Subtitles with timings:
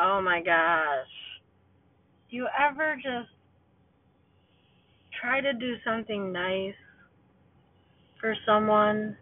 [0.00, 1.06] Oh my gosh.
[2.30, 3.30] Do you ever just
[5.20, 6.74] try to do something nice
[8.20, 9.16] for someone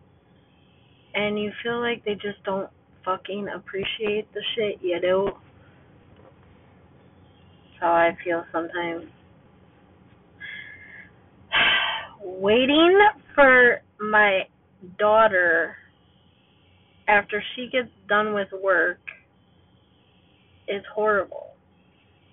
[1.14, 2.68] and you feel like they just don't
[3.06, 5.30] fucking appreciate the shit you do?
[7.62, 9.06] That's how I feel sometimes.
[12.22, 13.00] Waiting
[13.34, 14.42] for my
[14.98, 15.76] daughter
[17.08, 18.98] after she gets done with work
[20.68, 21.54] is horrible.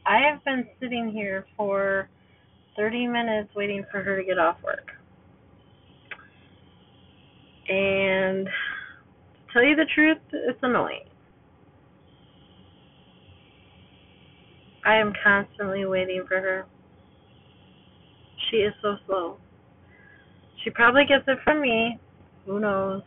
[0.06, 2.10] I have been sitting here for
[2.76, 4.88] 30 minutes waiting for her to get off work.
[7.70, 11.06] And to tell you the truth, it's annoying.
[14.86, 16.66] I am constantly waiting for her.
[18.50, 19.38] She is so slow.
[20.64, 21.98] She probably gets it from me.
[22.46, 23.02] Who knows?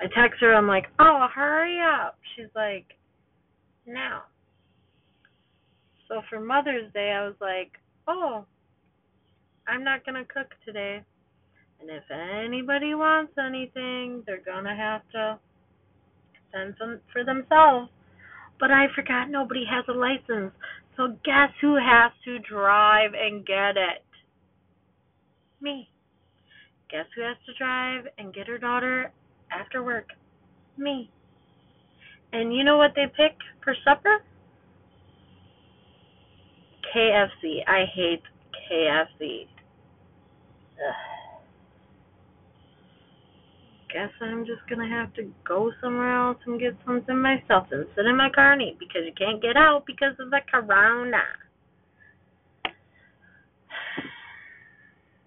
[0.00, 2.16] I text her, I'm like, oh, hurry up.
[2.34, 2.86] She's like,
[3.86, 4.22] now.
[6.08, 7.72] So for Mother's Day, I was like,
[8.08, 8.44] oh,
[9.68, 11.02] I'm not going to cook today.
[11.80, 15.38] And if anybody wants anything, they're going to have to
[16.52, 17.90] send some for themselves.
[18.58, 20.52] But I forgot nobody has a license.
[20.96, 24.04] So guess who has to drive and get it?
[25.60, 25.88] Me.
[26.90, 29.12] Guess who has to drive and get her daughter
[29.50, 30.08] after work?
[30.76, 31.10] Me.
[32.32, 34.22] And you know what they pick for supper?
[36.94, 37.60] KFC.
[37.66, 38.22] I hate
[38.70, 39.46] KFC.
[40.78, 40.94] Ugh.
[43.92, 48.06] Guess I'm just gonna have to go somewhere else and get something myself and sit
[48.06, 51.22] in my car and eat because you can't get out because of the corona.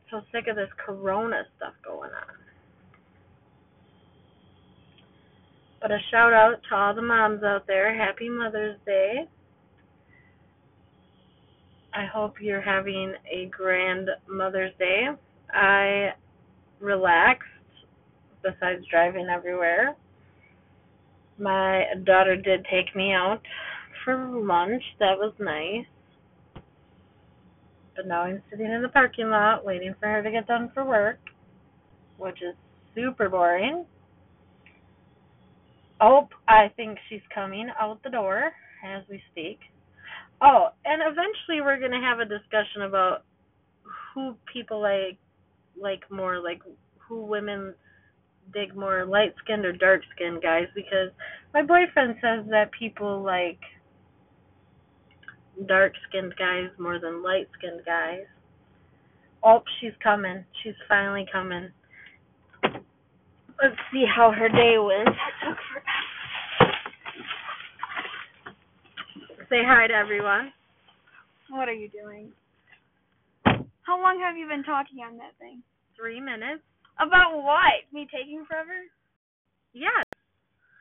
[0.09, 2.35] So sick of this corona stuff going on.
[5.83, 7.93] But a shout out to all the moms out there.
[7.93, 9.27] Happy Mother's Day.
[11.93, 15.09] I hope you're having a grand Mother's Day.
[15.53, 16.11] I
[16.79, 17.49] relaxed
[18.41, 19.97] besides driving everywhere.
[21.37, 23.41] My daughter did take me out
[24.05, 24.83] for lunch.
[24.99, 25.85] That was nice.
[27.97, 30.85] But now I'm sitting in the parking lot waiting for her to get done for
[30.85, 31.19] work,
[32.17, 32.55] which is
[32.95, 33.85] super boring.
[36.05, 38.51] Oh, I think she's coming out the door
[38.85, 39.57] as we speak.
[40.41, 43.23] Oh, and eventually we're to have a discussion about
[44.13, 45.17] who people like
[45.81, 46.61] like more like
[47.07, 47.73] who women
[48.53, 51.09] dig more light skinned or dark skinned guys because
[51.53, 53.59] my boyfriend says that people like
[55.69, 58.25] dark skinned guys more than light skinned guys.
[59.41, 60.43] Oh, she's coming.
[60.63, 61.69] She's finally coming.
[62.61, 65.15] Let's see how her day went.
[69.53, 70.51] Say hi to everyone.
[71.51, 72.31] What are you doing?
[73.45, 75.61] How long have you been talking on that thing?
[75.95, 76.65] Three minutes.
[76.97, 77.85] About what?
[77.93, 78.73] Me taking forever?
[79.71, 80.09] Yes.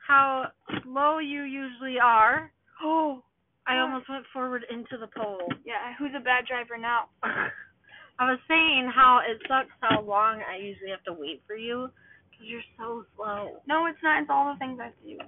[0.07, 0.47] How
[0.81, 2.51] slow you usually are.
[2.83, 3.21] Oh.
[3.67, 5.45] I almost went forward into the pole.
[5.63, 7.09] Yeah, who's a bad driver now?
[7.21, 11.89] I was saying how it sucks how long I usually have to wait for you
[12.31, 13.61] because you're so slow.
[13.67, 14.23] No, it's not.
[14.23, 15.19] It's all the things I have to do.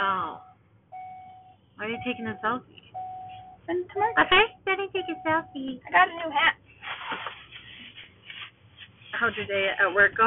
[0.00, 0.40] Oh.
[1.78, 2.82] Why are you taking a selfie?
[3.66, 4.18] Send it to Mark.
[4.26, 5.78] Okay, let me take a selfie.
[5.86, 6.58] I got a new hat.
[9.14, 10.24] How'd your day at work go?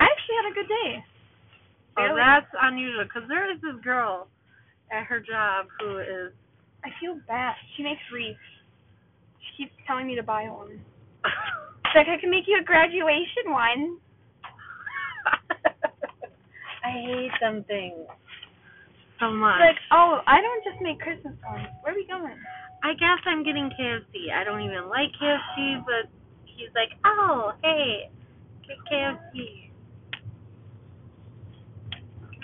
[0.00, 1.04] I actually had a good day.
[1.98, 2.18] Oh, Really?
[2.18, 4.26] that's unusual because there is this girl
[4.90, 6.32] at her job who is.
[6.84, 7.54] I feel bad.
[7.76, 8.38] She makes wreaths.
[9.38, 10.80] She keeps telling me to buy one.
[11.22, 13.98] She's like, I can make you a graduation one.
[16.84, 18.08] I hate them things
[19.22, 19.62] so much.
[19.62, 21.70] like, oh, I don't just make Christmas ones.
[21.82, 22.34] Where are we going?
[22.82, 24.34] I guess I'm getting KFC.
[24.34, 26.10] I don't even like KFC, but
[26.44, 28.10] he's like, oh, hey,
[28.66, 29.70] get KFC.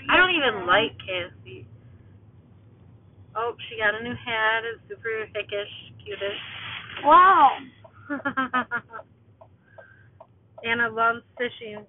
[0.09, 1.67] I don't even like KFC.
[3.37, 4.63] Oh, she got a new hat.
[4.65, 6.39] It's super hickish, cutish.
[7.05, 7.51] Wow.
[10.65, 11.85] Anna loves fishing.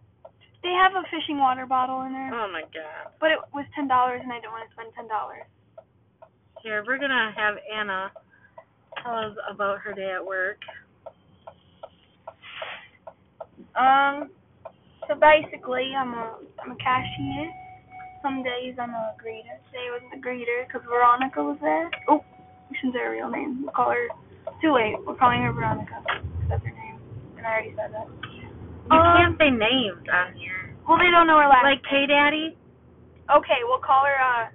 [0.61, 3.13] They have a fishing water bottle in there, Oh my god.
[3.19, 5.43] but it was ten dollars, and I don't want to spend ten dollars.
[6.63, 8.11] Here, we're gonna have Anna
[9.01, 10.57] tell us about her day at work.
[13.79, 14.29] Um,
[15.07, 17.51] so basically, I'm a I'm a cashier.
[18.21, 19.55] Some days I'm a greeter.
[19.71, 21.89] Today was the greeter because Veronica was there.
[22.09, 22.23] Oh,
[22.69, 23.61] we shouldn't say her real name.
[23.63, 24.07] We'll call her.
[24.61, 24.95] Too late.
[25.07, 26.03] We're calling her Veronica.
[26.49, 26.99] That's her name,
[27.37, 28.07] and I already said that.
[28.91, 30.75] You Um, can't say names on here.
[30.87, 31.63] Well, they don't know her last.
[31.63, 32.57] Like Pay Daddy?
[33.29, 34.17] okay, we'll call her.
[34.19, 34.49] Uh,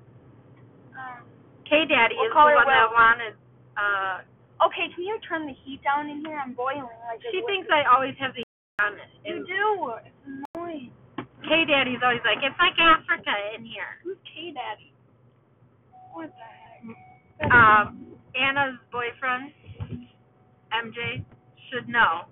[0.98, 1.26] Um,
[1.64, 3.34] K Daddy What is the one that will- wanted.
[3.76, 4.20] Uh,
[4.66, 6.38] okay, can you turn the heat down in here?
[6.38, 6.82] I'm boiling.
[7.06, 8.44] Like she thinks I always have the
[8.80, 9.08] on it.
[9.24, 9.94] You do.
[10.04, 10.92] It's annoying.
[11.48, 13.98] K Daddy's always like, it's like Africa in here.
[14.02, 14.92] Who's K Daddy?
[16.12, 17.52] What the heck?
[17.52, 19.52] Um, Anna's boyfriend,
[20.72, 21.24] MJ,
[21.70, 22.26] should know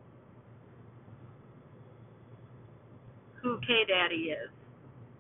[3.43, 4.51] who K Daddy is.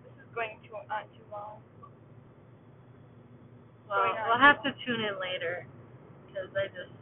[0.06, 1.58] this is going too on too long.
[3.90, 5.66] Well, we'll have to tune in later
[6.26, 6.94] because I just.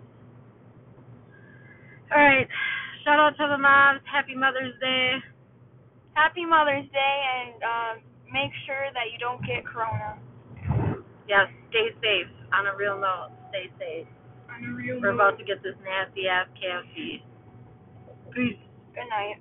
[2.11, 2.49] All right.
[3.05, 4.01] Shout out to the moms.
[4.11, 5.23] Happy Mother's Day.
[6.13, 7.95] Happy Mother's Day, and um,
[8.33, 10.19] make sure that you don't get Corona.
[11.29, 12.29] Yes, stay safe.
[12.53, 14.07] On a real note, stay safe.
[14.51, 17.23] On a real We're about to get this nasty ass KFC.
[18.35, 18.59] Peace.
[18.93, 19.39] Good night.